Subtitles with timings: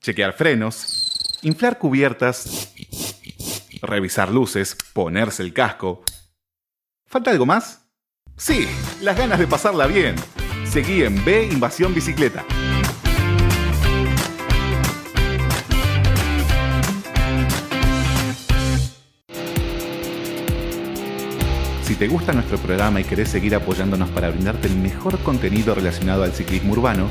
[0.00, 2.72] chequear frenos, inflar cubiertas,
[3.82, 6.02] revisar luces, ponerse el casco.
[7.06, 7.86] ¿Falta algo más?
[8.36, 8.66] Sí,
[9.02, 10.14] las ganas de pasarla bien.
[10.64, 12.44] Seguí en B Invasión Bicicleta.
[21.82, 26.22] Si te gusta nuestro programa y querés seguir apoyándonos para brindarte el mejor contenido relacionado
[26.22, 27.10] al ciclismo urbano,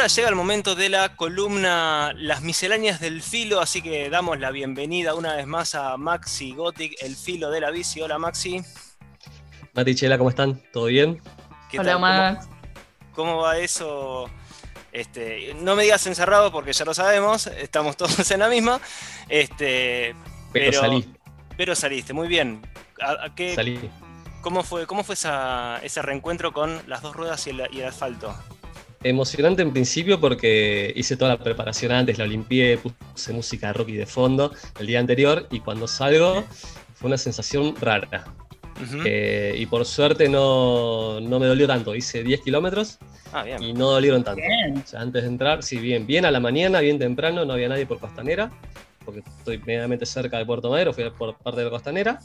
[0.00, 4.50] Ahora llega el momento de la columna Las misceláneas del filo, así que damos la
[4.50, 8.00] bienvenida una vez más a Maxi Gothic, el filo de la bici.
[8.00, 8.62] Hola Maxi.
[9.74, 10.58] Mati Chela, ¿cómo están?
[10.72, 11.20] ¿Todo bien?
[11.78, 12.48] Hola Max.
[13.14, 14.30] ¿Cómo, va eso?
[14.90, 18.80] Este, no me digas encerrado porque ya lo sabemos, estamos todos en la misma.
[19.28, 20.14] Este,
[20.50, 21.12] pero, salí.
[21.58, 22.62] Pero saliste, muy bien.
[23.36, 23.78] qué, salí.
[24.40, 28.34] ¿Cómo fue, cómo fue ese reencuentro con las dos ruedas y el asfalto?
[29.02, 33.96] Emocionante en principio porque hice toda la preparación antes, la limpié, puse música rock y
[33.96, 36.44] de fondo el día anterior y cuando salgo
[36.94, 38.24] fue una sensación rara.
[39.04, 42.98] Eh, y por suerte no, me dolió tanto, hice 10 kilómetros
[43.32, 44.42] ah, y no dolieron tanto.
[44.42, 47.68] O sea, antes de entrar, sí, bien, bien a la mañana, bien temprano, no había
[47.68, 48.50] nadie por Costanera,
[49.04, 52.20] porque estoy medianamente cerca de Puerto Madero, fui por parte de la Costanera.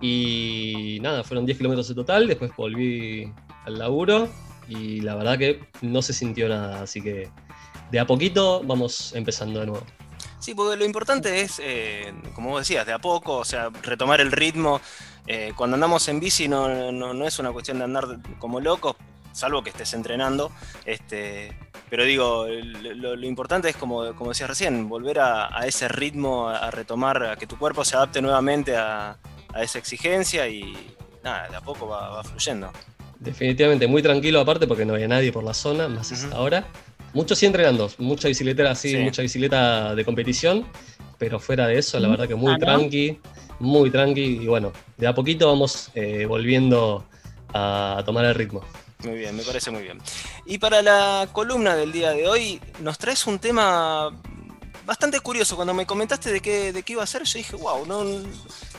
[0.00, 3.32] Y nada, fueron 10 kilómetros en total, después volví
[3.64, 4.28] al laburo
[4.68, 7.28] y la verdad que no se sintió nada, así que
[7.90, 9.86] de a poquito vamos empezando de nuevo.
[10.38, 14.20] Sí, porque lo importante es, eh, como vos decías, de a poco, o sea, retomar
[14.20, 14.80] el ritmo.
[15.28, 18.96] Eh, cuando andamos en bici no, no, es una cuestión de andar como locos,
[19.32, 20.50] salvo que estés entrenando.
[20.84, 21.56] Este,
[21.88, 27.22] pero digo, lo, importante es, como, como decías recién, volver a, ese ritmo, a, retomar,
[27.22, 29.18] a que tu cuerpo se adapte nuevamente a,
[29.54, 32.72] esa exigencia y nada, de a poco va fluyendo.
[33.22, 36.66] Definitivamente, muy tranquilo aparte porque no había nadie por la zona, más ahora.
[37.14, 40.66] Muchos sí entrenando, mucha bicicleta así, mucha bicicleta de competición,
[41.18, 43.20] pero fuera de eso, la verdad que muy tranqui,
[43.60, 47.04] muy tranqui, y bueno, de a poquito vamos eh, volviendo
[47.54, 48.64] a tomar el ritmo.
[49.04, 50.00] Muy bien, me parece muy bien.
[50.46, 54.10] Y para la columna del día de hoy, nos traes un tema
[54.84, 55.54] bastante curioso.
[55.54, 58.04] Cuando me comentaste de qué, de qué iba a ser, yo dije, wow, no,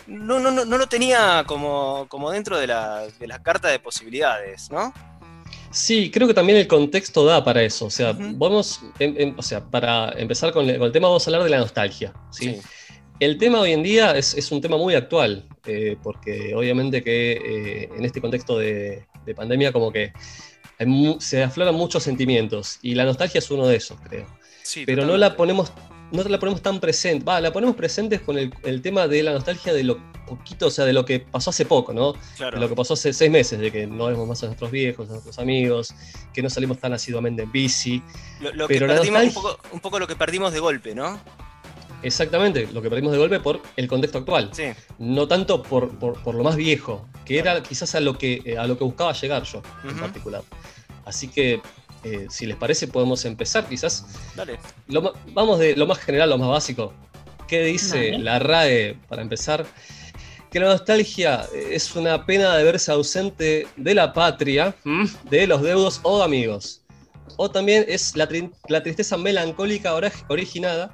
[0.07, 4.69] no, no, no, lo tenía como, como dentro de la, de la carta de posibilidades,
[4.71, 4.93] ¿no?
[5.73, 7.87] Sí, creo que también el contexto da para eso.
[7.87, 8.81] O sea, vamos,
[9.35, 12.13] o sea, para empezar con el, tema, vamos a hablar de la nostalgia.
[12.29, 12.61] ¿sí?
[13.19, 17.89] El tema hoy en día es, un tema muy actual, eh, porque obviamente que eh,
[17.97, 20.13] en este contexto de, pandemia como que
[21.19, 24.27] se afloran muchos sentimientos y la nostalgia es uno de esos, creo.
[24.63, 25.71] Sí, Pero no la ponemos
[26.13, 29.73] no la ponemos tan presente, va, la ponemos presente con el, tema de la nostalgia
[29.73, 29.97] de lo
[30.27, 32.13] poquito, o sea, de lo que pasó hace poco, ¿no?
[32.37, 32.55] Claro.
[32.55, 35.09] De lo que pasó hace seis meses, de que no vemos más a nuestros viejos,
[35.09, 35.93] a nuestros amigos,
[36.31, 38.01] que no salimos tan asiduamente en bici.
[38.39, 39.23] Lo, que perdimos,
[39.71, 41.19] un, poco, lo que perdimos de golpe, ¿no?
[42.03, 44.51] Exactamente, lo que perdimos de golpe por el contexto actual.
[44.53, 44.65] Sí.
[44.99, 48.77] No tanto por, lo más viejo, que era quizás a lo que, eh, a lo
[48.77, 50.43] que buscaba llegar yo en particular.
[51.05, 51.61] Así que
[52.03, 54.05] eh, si les parece, podemos empezar quizás.
[54.35, 54.59] Dale.
[55.33, 56.93] vamos de lo más general, lo más básico.
[57.47, 59.65] ¿Qué dice la RAE para empezar?
[60.51, 64.75] Que la nostalgia es una pena de verse ausente de la patria,
[65.29, 66.81] de los deudos o amigos.
[67.37, 69.93] O también es la, tristeza melancólica
[70.27, 70.91] originada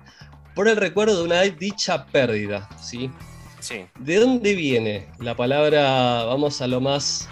[0.55, 2.69] por el recuerdo de una dicha pérdida.
[2.81, 3.11] ¿sí?
[3.59, 3.85] Sí.
[3.99, 7.27] ¿De dónde viene la palabra, vamos a lo más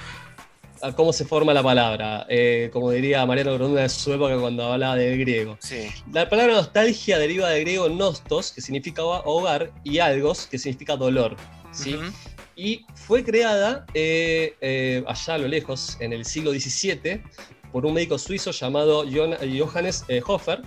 [0.81, 4.71] a cómo se forma la palabra, eh, como diría Mariano Grondona de su época cuando
[4.71, 5.57] hablaba del griego.
[6.11, 11.35] La palabra nostalgia deriva del griego nostos, que significa hogar, y algos, que significa dolor.
[11.71, 11.97] ¿sí?
[12.55, 17.21] Y fue creada eh, eh, allá a lo lejos, en el siglo XVII,
[17.71, 20.61] por un médico suizo llamado Johannes Hofer,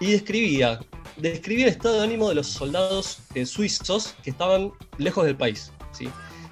[0.00, 0.80] y describía,
[1.16, 6.08] describía el estado de ánimo de los soldados suizos que estaban lejos del país, ¿sí?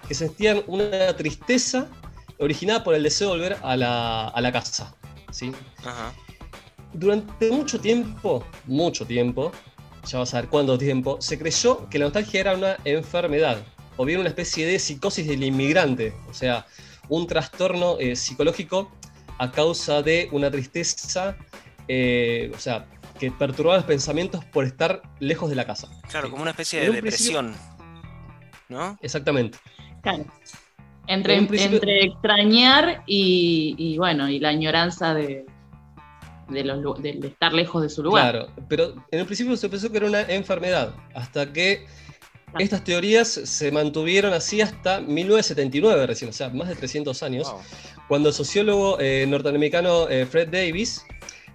[0.06, 1.88] que sentían una tristeza
[2.42, 4.94] originada por el deseo de volver a la, casa.
[5.30, 5.52] ¿sí?
[6.92, 9.52] Durante mucho tiempo, mucho tiempo,
[10.04, 13.58] ya vas a ver cuánto tiempo, se creyó que la nostalgia era una enfermedad,
[13.96, 16.66] o bien una especie de psicosis del inmigrante, o sea,
[17.08, 18.90] un trastorno eh, psicológico
[19.38, 21.36] a causa de una tristeza,
[21.88, 22.86] eh, o sea,
[23.18, 25.88] que perturbaba los pensamientos por estar lejos de la casa.
[26.10, 27.54] Claro, como una especie de depresión.
[28.68, 28.98] ¿No?
[29.02, 29.58] Exactamente.
[30.02, 30.24] Claro.
[31.06, 35.44] Entre, entre extrañar y, bueno, y la añoranza de,
[36.48, 38.30] de, estar lejos de su lugar.
[38.30, 41.86] Claro, pero en el principio se pensó que era una enfermedad, hasta que
[42.58, 47.52] estas teorías se mantuvieron así hasta 1979 recién, o sea, más de 300 años,
[48.08, 51.04] cuando el sociólogo eh, norteamericano eh, Fred Davis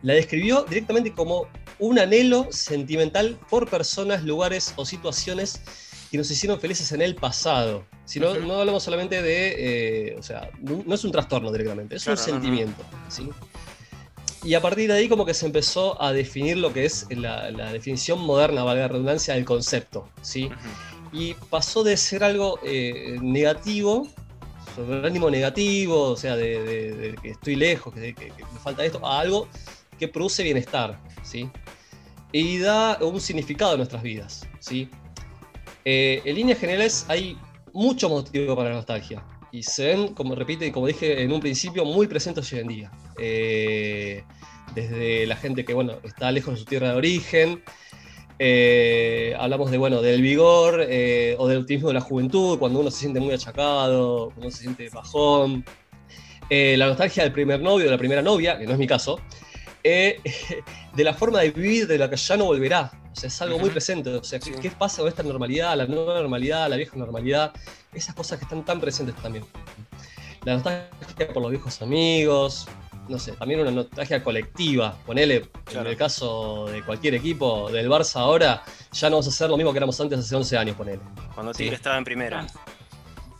[0.01, 1.47] la describió directamente como
[1.79, 5.61] un anhelo sentimental por personas, lugares o situaciones
[6.09, 7.85] que nos hicieron felices en el pasado.
[8.05, 12.07] Si no, no hablamos solamente de, eh, o sea, no, es un trastorno directamente, es
[12.07, 12.83] un sentimiento.
[13.09, 13.29] ¿sí?
[14.43, 17.51] Y a partir de ahí como que se empezó a definir lo que es la,
[17.71, 20.49] definición moderna, valga la redundancia, del concepto, ¿sí?
[21.11, 24.07] Y pasó de ser algo eh, negativo,
[24.75, 28.13] sobre el ánimo negativo, o sea, de, que estoy lejos, que,
[28.53, 29.47] me falta esto, a algo
[29.99, 31.49] que produce bienestar, ¿sí?
[32.31, 34.89] Y da un significado a nuestras vidas, ¿sí?
[35.89, 37.37] Eh, en líneas generales hay
[37.71, 39.23] mucho motivo para la nostalgia
[39.53, 42.91] y se ven, como repite, como dije en un principio, muy presentes hoy en día.
[43.17, 44.21] Eh,
[44.75, 47.63] desde la gente que bueno, está lejos de su tierra de origen,
[48.37, 52.99] eh, hablamos de, bueno, del vigor o del optimismo de la juventud, cuando uno se
[52.99, 55.63] siente muy achacado, cuando uno se siente bajón.
[56.49, 59.21] la nostalgia del primer novio, de la primera novia, que no es mi caso.
[59.83, 62.91] de la forma de vivir de la que ya no volverá.
[63.11, 64.09] O sea, es algo muy presente.
[64.11, 67.51] O sea, ¿qué, pasa con esta normalidad, la nueva normalidad, la vieja normalidad?
[67.93, 69.43] Esas cosas que están tan presentes también.
[70.43, 72.67] La nostalgia por los viejos amigos,
[73.09, 74.97] no sé, también una nostalgia colectiva.
[75.05, 79.49] Ponele, en el caso de cualquier equipo del Barça ahora, ya no vamos a hacer
[79.49, 80.99] lo mismo que éramos antes hace 11 años, ponele.
[81.33, 82.45] Cuando Tigre estaba en primera.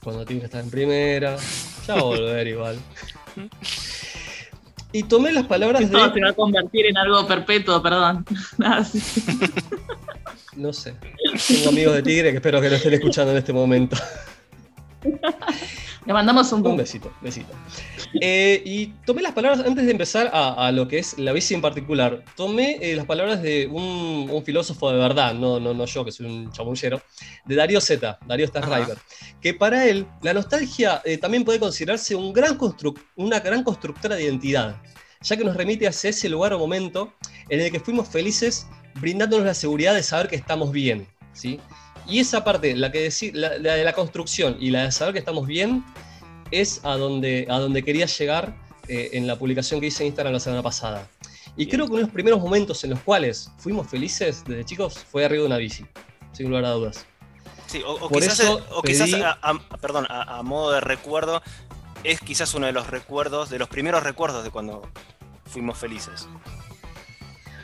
[0.04, 1.38] Cuando Tigre estaba en primera.
[1.86, 2.80] Ya va a volver igual.
[4.98, 5.96] Y tomé las palabras de.
[5.96, 8.26] No, se va a convertir en algo perpetuo, perdón.
[10.56, 10.96] no sé.
[11.48, 13.96] Tengo amigos de Tigre que espero que lo estén escuchando en este momento.
[16.08, 17.54] Le mandamos un, un besito, besito.
[18.22, 21.62] Eh, y tomé las palabras, antes de empezar a, lo que es la bici en
[21.62, 26.14] particular, tomé eh, las palabras de un, filósofo de verdad, no, no, no yo que
[26.14, 27.02] soy un chamullero,
[27.44, 28.98] de Darío Z, Darío Stassriver,
[29.42, 32.58] que para él la nostalgia eh, también puede considerarse un gran
[33.18, 34.82] una gran constructora de identidad,
[35.22, 37.14] ya que nos remite hacia ese lugar o momento
[37.50, 38.66] en el que fuimos felices
[39.02, 41.06] brindándonos la seguridad de saber que estamos bien.
[41.34, 41.60] ¿sí?
[42.08, 45.46] Y esa parte, la, que la, de la construcción y la de saber que estamos
[45.46, 45.84] bien,
[46.52, 48.56] es a donde, a donde quería llegar
[48.88, 51.08] eh, en la publicación que hice en Instagram la semana pasada.
[51.58, 55.00] Y creo que uno de los primeros momentos en los cuales fuimos felices desde chicos
[55.00, 55.86] fue arriba de una bici,
[56.32, 57.06] sin lugar a dudas.
[57.66, 58.40] Sí, o, quizás,
[58.72, 61.42] o quizás a, perdón, a, modo de recuerdo,
[62.04, 64.88] es quizás uno de los recuerdos, de los primeros recuerdos de cuando
[65.46, 66.30] fuimos felices.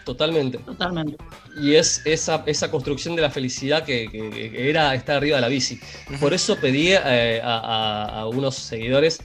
[0.04, 0.58] Totalmente.
[0.60, 1.18] Totalmente.
[1.62, 5.80] Y es esa, esa construcción de la felicidad que, era estar arriba de la bici.
[6.20, 9.20] Por eso pedí eh, a, unos seguidores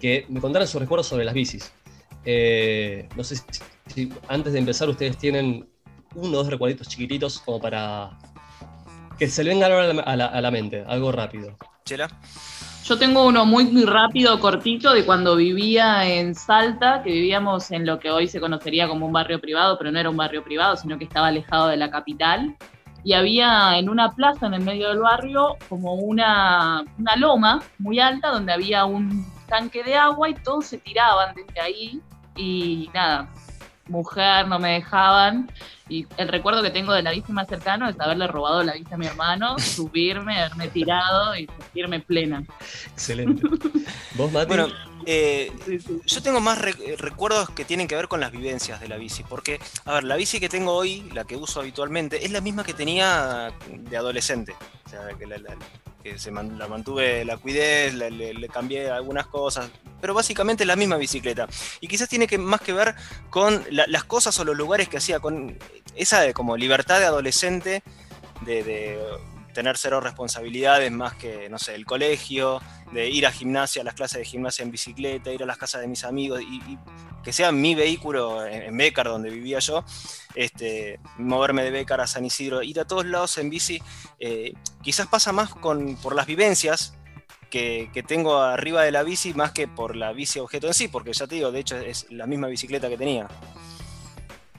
[0.00, 1.72] que me contaran sus recuerdos sobre las bicis.
[2.24, 3.36] Eh, no sé
[3.86, 5.68] si, antes de empezar ustedes tienen
[6.14, 8.18] uno o dos recuerditos chiquititos como para
[9.18, 11.56] que se le venga a la, a la mente, algo rápido.
[11.84, 12.08] Chela.
[12.84, 17.86] Yo tengo uno muy, muy rápido, cortito, de cuando vivía en Salta, que vivíamos en
[17.86, 20.76] lo que hoy se conocería como un barrio privado, pero no era un barrio privado,
[20.76, 22.56] sino que estaba alejado de la capital.
[23.04, 28.00] Y había en una plaza en el medio del barrio como una, una loma muy
[28.00, 32.00] alta donde había un tanque de agua y todos se tiraban desde ahí.
[32.34, 33.28] Y nada,
[33.88, 35.50] mujer, no me dejaban.
[35.88, 38.92] Y el recuerdo que tengo de la bici más cercano es haberle robado la bici
[38.92, 42.44] a mi hermano, subirme, haberme tirado y sentirme plena.
[42.92, 43.42] Excelente.
[44.14, 44.46] ¿Vos, Mati?
[44.46, 44.68] Bueno,
[45.04, 45.52] eh,
[46.06, 46.58] yo tengo más
[46.98, 49.24] recuerdos que tienen que ver con las vivencias de la bici.
[49.24, 52.64] Porque, a ver, la bici que tengo hoy, la que uso habitualmente, es la misma
[52.64, 54.54] que tenía de adolescente.
[54.86, 55.36] O sea, que la,
[56.02, 59.70] que se la mantuve, la cuidé, le, cambié algunas cosas,
[60.02, 61.46] pero básicamente la misma bicicleta.
[61.80, 62.96] Y quizás tiene más que ver
[63.30, 65.56] con las cosas o los lugares que hacía, con
[65.94, 67.84] esa como libertad de adolescente,
[68.40, 68.98] de,
[69.54, 73.94] tener cero responsabilidades más que, no sé, el colegio, de ir a gimnasia, a las
[73.94, 76.78] clases de gimnasia en bicicleta, ir a las casas de mis amigos y,
[77.22, 79.84] que sea mi vehículo en, en Becar, donde vivía yo,
[80.34, 83.80] este, moverme de Becar a San Isidro, ir a todos lados en bici,
[84.18, 86.94] eh, quizás pasa más con, por las vivencias
[87.52, 91.12] que, tengo arriba de la bici más que por la bici objeto en sí, porque
[91.12, 93.28] ya te digo, de hecho es la misma bicicleta que tenía.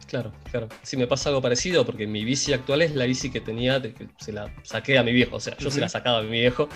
[0.07, 0.69] Claro, claro.
[0.83, 3.81] Sí, me pasa algo parecido porque mi bici actual es la bici que tenía,
[4.19, 6.69] se la saqué a mi viejo, o sea, yo se la sacaba a mi viejo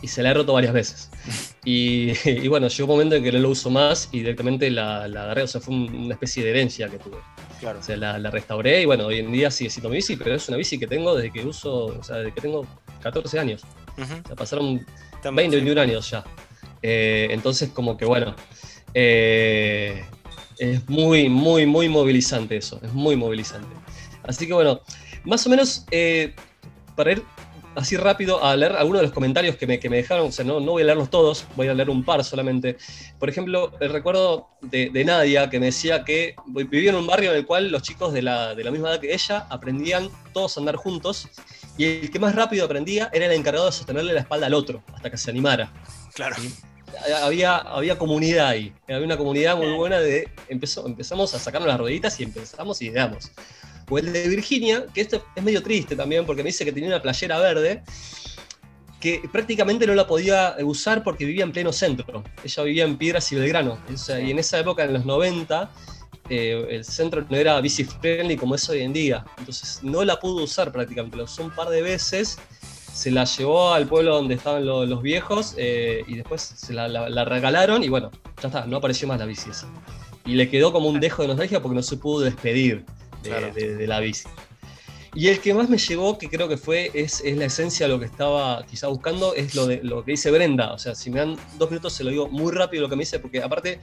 [0.00, 1.10] y se la he roto varias veces.
[1.62, 5.24] Y, bueno, llegó un momento en que no lo uso más y directamente la, la
[5.24, 7.18] agarré, o sea, fue una especie de herencia que tuve.
[7.60, 7.80] Claro.
[7.80, 10.48] O sea, la, restauré y bueno, hoy en día sigue siendo mi bici, pero es
[10.48, 12.66] una bici que tengo desde que uso, o sea, desde que tengo
[13.02, 13.62] 14 años.
[13.98, 14.86] O sea, pasaron
[15.22, 16.24] 20, 21 años ya.
[16.82, 18.34] Eh, entonces, como que bueno,
[18.94, 20.04] eh,
[20.58, 23.68] es muy, muy, muy movilizante eso, es muy movilizante.
[24.22, 24.80] Así que bueno,
[25.24, 26.34] más o menos eh,
[26.96, 27.22] para ir
[27.74, 30.44] así rápido a leer algunos de los comentarios que me, que me dejaron, o sea,
[30.44, 32.76] no, no, voy a leerlos todos, voy a leer un par solamente.
[33.18, 37.38] Por ejemplo, el recuerdo de, Nadia que me decía que vivía en un barrio en
[37.38, 40.60] el cual los chicos de la, de la misma edad que ella aprendían todos a
[40.60, 41.28] andar juntos
[41.78, 44.82] y el que más rápido aprendía era el encargado de sostenerle la espalda al otro
[44.92, 45.72] hasta que se animara.
[46.14, 46.36] Claro
[47.22, 48.72] había, había comunidad ahí.
[48.88, 50.28] Había una comunidad muy buena de.
[50.48, 53.30] Empezó, empezamos a sacarnos las rueditas y empezamos y ideamos.
[53.90, 56.88] O el de Virginia, que esto es medio triste también, porque me dice que tenía
[56.88, 57.82] una playera verde
[59.00, 62.22] que prácticamente no la podía usar porque vivía en pleno centro.
[62.44, 63.78] Ella vivía en Piedras y Belgrano.
[63.88, 65.70] y en esa época, en los 90,
[66.28, 69.24] eh, el centro no era bici friendly como es hoy en día.
[69.38, 71.16] Entonces no la pudo usar prácticamente.
[71.16, 72.38] La usó un par de veces
[72.92, 77.82] se la llevó al pueblo donde estaban los viejos eh, y después se la, regalaron
[77.82, 78.10] y bueno,
[78.42, 79.66] ya está, no apareció más la bici esa.
[80.26, 82.84] Y le quedó como un dejo de nostalgia porque no se pudo despedir
[83.22, 84.28] de, la bici.
[85.14, 87.92] Y el que más me llegó, que creo que fue, es, es, la esencia de
[87.92, 90.72] lo que estaba quizá buscando, es lo, de, lo que dice Brenda.
[90.72, 93.02] O sea, si me dan dos minutos se lo digo muy rápido lo que me
[93.02, 93.80] dice, porque aparte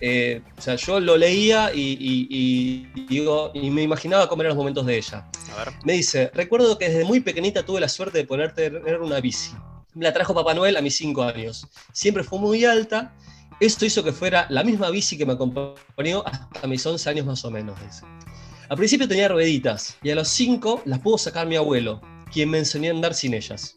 [0.00, 4.86] eh, o sea, yo lo leía y, digo, y me imaginaba cómo eran los momentos
[4.86, 5.28] de ella.
[5.84, 9.52] Me dice, recuerdo que desde muy pequeñita tuve la suerte de poder tener una bici.
[9.94, 11.66] Me la trajo Papá Noel a mis 5 años.
[11.92, 13.14] Siempre fue muy alta.
[13.58, 17.44] Esto hizo que fuera la misma bici que me acompañó hasta mis 11 años más
[17.44, 17.78] o menos.
[17.84, 18.06] Dice.
[18.70, 22.00] Al principio tenía rueditas y a los 5 las pudo sacar mi abuelo,
[22.32, 23.74] quien me enseñó a andar sin ellas.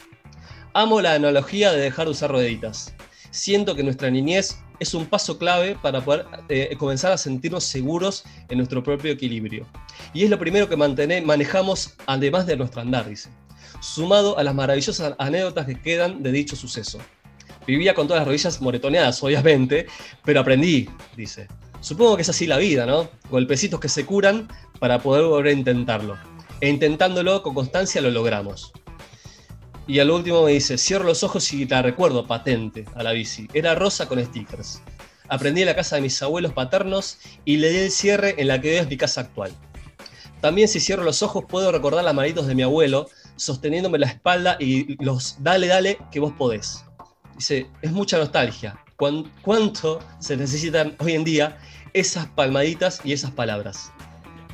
[0.75, 2.93] Amo la analogía de dejar de usar rueditas.
[3.31, 8.23] Siento que nuestra niñez es un paso clave para poder eh, comenzar a sentirnos seguros
[8.49, 9.65] en nuestro propio equilibrio.
[10.13, 13.29] Y es lo primero que manejamos además de nuestro andar, dice.
[13.81, 16.99] Sumado a las maravillosas anécdotas que quedan de dicho suceso.
[17.65, 19.87] Vivía con todas las rodillas moretoneadas, obviamente,
[20.23, 21.47] pero aprendí, dice.
[21.83, 23.09] Supongo que es así la vida, ¿no?
[23.29, 24.47] Golpecitos que se curan
[24.79, 26.17] para poder volver a intentarlo.
[26.61, 28.71] E intentándolo con constancia lo logramos.
[29.85, 33.49] Y al último me dice, cierro los ojos y la recuerdo patente a la bici.
[33.53, 34.81] Era rosa con stickers.
[35.27, 38.61] Aprendí en la casa de mis abuelos paternos y le di el cierre en la
[38.61, 39.51] que es mi casa actual.
[40.39, 44.55] También si cierro los ojos puedo recordar las manitos de mi abuelo sosteniéndome la espalda
[44.57, 46.85] y los dale, dale, que vos podés.
[47.35, 48.82] Dice, es mucha nostalgia.
[48.95, 51.57] ¿Cuánto se necesitan hoy en día
[51.93, 53.91] esas palmaditas y esas palabras?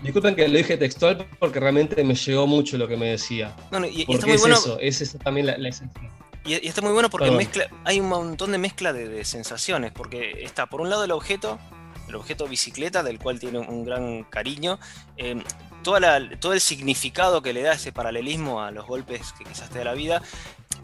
[0.04, 3.54] Disculpen que lo dije textual porque realmente me llegó mucho lo que me decía.
[3.92, 4.56] y, está muy es bueno.
[4.56, 6.10] Eso, es también la, esencia.
[6.46, 10.68] Y, está muy bueno porque mezcla, hay un montón de mezcla de, sensaciones, porque está
[10.68, 11.60] por un lado el objeto,
[12.08, 14.80] el objeto bicicleta, del cual tiene un gran cariño,
[15.18, 15.44] eh,
[15.84, 19.80] toda todo el significado que le da ese paralelismo a los golpes que quizás te
[19.80, 20.22] da la vida,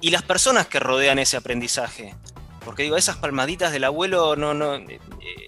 [0.02, 2.14] y las personas que rodean ese aprendizaje.
[2.66, 5.48] Porque digo, esas palmaditas del abuelo no, no, eh, eh,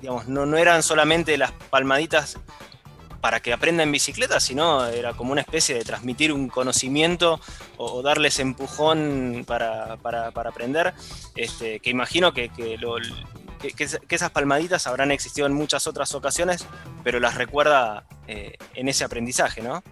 [0.00, 2.38] digamos, no, no eran solamente las palmaditas
[3.24, 7.40] para que aprenda en bicicleta, sino era como una especie de transmitir un conocimiento
[7.78, 10.92] o, darles empujón para, aprender,
[11.34, 12.50] este, que imagino que,
[14.10, 16.66] esas palmaditas habrán existido en muchas otras ocasiones,
[17.02, 19.82] pero las recuerda eh, en ese aprendizaje, ¿no?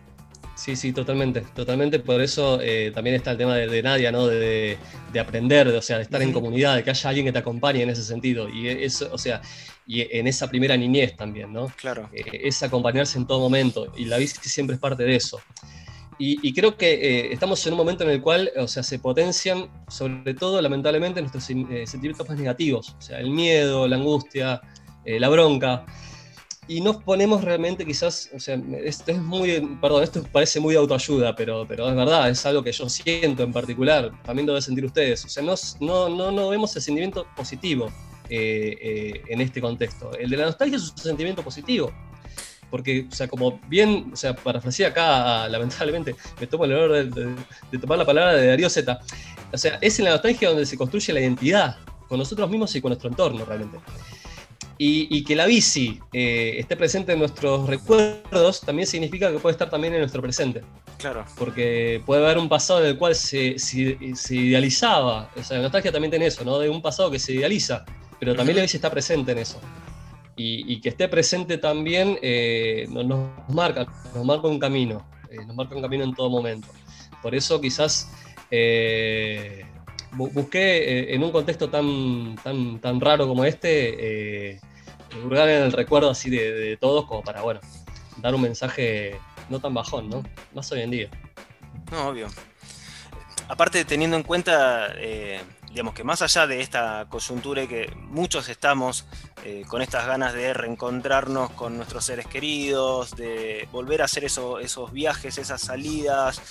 [0.55, 1.99] Sí, sí, totalmente, totalmente.
[1.99, 4.27] Por eso eh, también está el tema de, Nadia, ¿no?
[4.27, 4.79] De,
[5.19, 7.91] aprender, o sea, de estar en comunidad, de que haya alguien que te acompañe en
[7.91, 8.49] ese sentido.
[8.49, 9.41] Y eso, o sea,
[9.87, 11.73] y en esa primera niñez también, ¿no?
[11.77, 12.09] Claro.
[12.13, 13.93] Eh, es acompañarse en todo momento.
[13.97, 15.41] Y la bici siempre es parte de eso.
[16.19, 19.69] Y, creo que eh, estamos en un momento en el cual, o sea, se potencian,
[19.89, 22.95] sobre todo, lamentablemente, nuestros sentimientos más negativos.
[22.97, 24.61] O sea, el miedo, la angustia,
[25.05, 25.85] la bronca
[26.69, 30.81] y nos ponemos realmente quizás, o sea, esto es muy, perdón, esto parece muy de
[30.81, 34.63] autoayuda, pero, pero es verdad, es algo que yo siento en particular, también lo deben
[34.63, 37.91] sentir ustedes, o sea, no, no, no, vemos el sentimiento positivo
[38.29, 40.13] eh, eh, en este contexto.
[40.17, 41.93] El de la nostalgia es un sentimiento positivo,
[42.71, 47.79] porque, o sea, como bien, o sea, parafraseé acá, lamentablemente, me tomo el honor de,
[47.79, 49.01] tomar la palabra de Darío Z,
[49.53, 51.77] o sea, es en la nostalgia donde se construye la identidad,
[52.09, 53.79] con nosotros mismos y con nuestro entorno realmente.
[54.85, 59.71] Y, que la bici eh, esté presente en nuestros recuerdos también significa que puede estar
[59.71, 60.63] también en nuestro presente.
[60.99, 61.25] Claro.
[61.39, 65.31] Porque puede haber un pasado en el cual se, se, idealizaba.
[65.37, 66.59] O sea, la nostalgia también tiene eso, ¿no?
[66.59, 67.85] De un pasado que se idealiza,
[68.19, 69.61] pero también la bici está presente en eso.
[70.37, 75.77] y, que esté presente también eh, nos, marca, nos marca un camino, eh, nos marca
[75.77, 76.67] un camino en todo momento.
[77.23, 78.11] Por eso quizás
[78.51, 79.65] eh,
[80.11, 84.59] busqué en un contexto tan, tan, tan raro como este,
[85.25, 87.61] hurgar en el recuerdo así de, todos como para, bueno,
[88.19, 90.23] dar un mensaje no tan bajón, ¿no?
[90.55, 91.11] Más hoy en día.
[91.91, 92.29] No, obvio.
[93.49, 94.95] Aparte, teniendo en cuenta
[95.73, 99.07] digamos que más allá de esta coyuntura y que muchos estamos
[99.45, 104.93] eh, con estas ganas de reencontrarnos con nuestros seres queridos, de volver a hacer esos
[104.93, 106.43] viajes, esas salidas,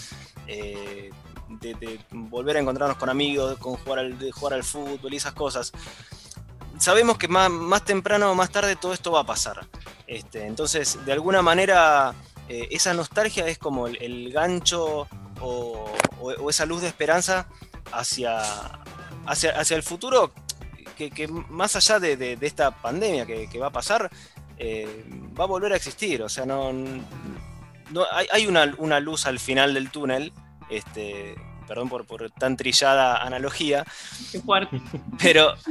[0.48, 1.12] eh,
[1.50, 5.34] de, volver a encontrarnos con amigos, con jugar al, de jugar al fútbol y esas
[5.34, 5.72] cosas.
[6.82, 9.68] Sabemos que más, temprano o más tarde todo esto va a pasar.
[10.08, 12.16] Este, entonces, de alguna manera,
[12.50, 15.08] eh, esa nostalgia es como el, gancho
[15.40, 15.86] o,
[16.50, 17.46] esa luz de esperanza
[17.92, 18.42] hacia,
[19.28, 20.32] hacia, el futuro,
[20.98, 24.10] que, más allá de, esta pandemia que, va a pasar,
[24.58, 25.06] eh,
[25.40, 26.24] va a volver a existir.
[26.24, 30.34] O sea, no, no hay, una, luz al final del túnel.
[30.68, 31.36] Este,
[31.72, 33.86] perdón por, tan trillada analogía.
[34.30, 34.82] Qué fuerte.
[35.22, 35.54] Pero.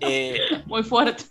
[0.00, 1.24] Eh, Muy fuerte.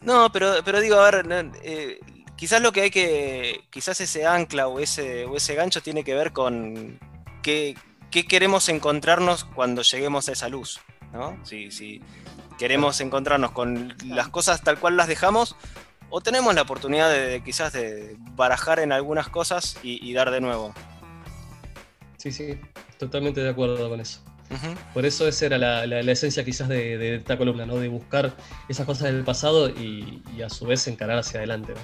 [0.00, 2.00] No, pero, pero digo, a ver, eh,
[2.36, 3.64] quizás lo que hay que.
[3.70, 6.98] Quizás ese ancla o ese, o ese gancho tiene que ver con
[7.42, 7.76] qué,
[8.10, 10.80] qué queremos encontrarnos cuando lleguemos a esa luz,
[11.12, 11.38] ¿no?
[11.44, 12.02] Si,
[12.58, 15.56] queremos encontrarnos con las cosas tal cual las dejamos,
[16.10, 20.74] o tenemos la oportunidad de, quizás de barajar en algunas cosas y, dar de nuevo.
[22.22, 22.54] Sí, sí,
[22.98, 24.20] totalmente de acuerdo con eso.
[24.92, 27.76] Por eso esa era la, esencia quizás de, esta columna, ¿no?
[27.78, 28.36] De buscar
[28.68, 31.72] esas cosas del pasado y, y a su vez encarar hacia adelante.
[31.72, 31.80] ¿no?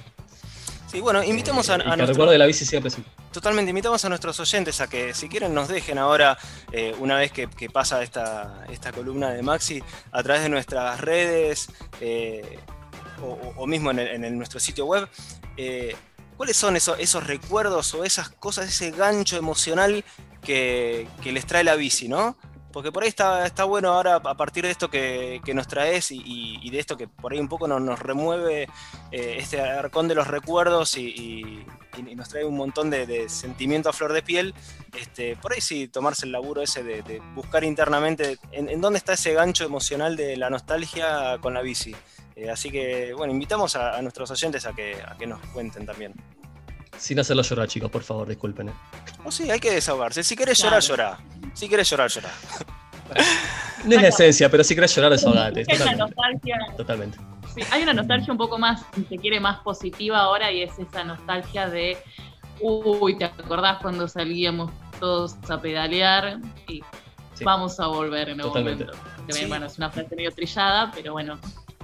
[0.89, 2.91] Sí, bueno, invitamos a, a recuerdo de la bici siempre
[3.31, 6.35] Totalmente, invitamos a nuestros oyentes a que si quieren nos dejen ahora,
[6.71, 11.69] eh, una vez que, pasa esta, esta, columna de Maxi, a través de nuestras redes
[12.01, 12.57] eh,
[13.55, 15.07] o, mismo en, nuestro sitio web,
[15.57, 15.95] eh,
[16.37, 20.03] ¿cuáles son esos, esos, recuerdos o esas cosas, ese gancho emocional
[20.41, 22.35] que, que les trae la bici, ¿no?
[22.71, 26.69] Porque por ahí está, está bueno ahora, a partir de esto que, nos traes y,
[26.69, 28.63] de esto que por ahí un poco nos, remueve
[29.11, 31.65] eh, este arcón de los recuerdos y,
[32.15, 34.53] nos trae un montón de, sentimiento a flor de piel,
[34.95, 39.33] este, por ahí sí tomarse el laburo ese de, buscar internamente en, dónde está ese
[39.33, 41.95] gancho emocional de la nostalgia con la bici.
[42.35, 46.13] Eh, así que, bueno, invitamos a, nuestros oyentes a que, a que nos cuenten también.
[46.99, 48.69] Sin hacerlo llorar, chicos, por favor, disculpen.
[48.69, 48.73] ¿eh?
[49.23, 50.23] Oh, sí, hay que desahogarse.
[50.23, 51.17] Si querés llorar, llorar.
[51.53, 52.31] Si querés llorar, llorar.
[53.85, 55.63] No es la esencia, pero si querés llorar, desahogate.
[55.63, 55.97] Totalmente.
[55.97, 56.57] nostalgia.
[56.75, 57.17] Totalmente.
[57.55, 60.77] Sí, hay una nostalgia un poco más, si se quiere, más positiva ahora y es
[60.77, 61.97] esa nostalgia de,
[62.59, 66.39] uy, ¿te acordás cuando salíamos todos a pedalear?
[66.67, 66.83] Y
[67.43, 68.91] vamos a volver en algún momento.
[69.47, 71.39] Bueno, es una frase medio trillada, pero bueno,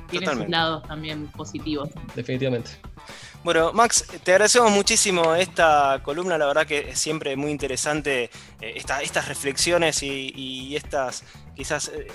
[0.10, 1.90] tiene sus lados también positivos.
[2.14, 2.72] Definitivamente.
[3.46, 8.82] Bueno, Max, te agradecemos muchísimo esta columna, la verdad que es siempre muy interesante eh,
[9.04, 11.24] estas reflexiones y, estas,
[11.56, 12.08] quizás, eh,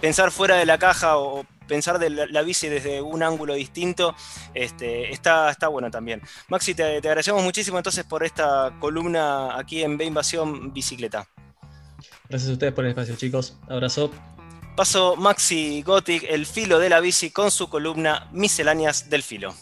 [0.00, 4.16] pensar fuera de la caja o pensar de la, bici desde un ángulo distinto,
[4.54, 6.22] este, está, está bueno también.
[6.48, 11.28] Maxi, te, te, agradecemos muchísimo entonces por esta columna aquí en B Invasión Bicicleta.
[12.30, 13.58] Gracias a ustedes por el espacio, chicos.
[13.68, 14.10] Abrazo.
[14.74, 19.54] Paso Maxi Gothic, el filo de la bici, con su columna Misceláneas del Filo.